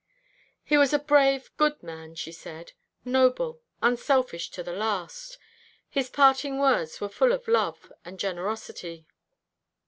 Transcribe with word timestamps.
"He 0.63 0.77
was 0.79 0.93
a 0.93 0.97
brave, 0.97 1.51
good 1.57 1.83
man," 1.83 2.15
she 2.15 2.31
said; 2.31 2.71
"noble, 3.05 3.61
unselfish 3.83 4.49
to 4.49 4.63
the 4.63 4.73
last. 4.73 5.37
His 5.91 6.09
parting 6.09 6.57
words 6.57 6.99
were 6.99 7.07
full 7.07 7.31
of 7.31 7.47
love 7.47 7.93
and 8.03 8.19
generosity. 8.19 9.05